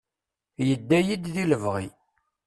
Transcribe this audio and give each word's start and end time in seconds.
Yedda-yi-d 0.67 1.25
di 1.33 1.43
lebɣi. 1.49 1.87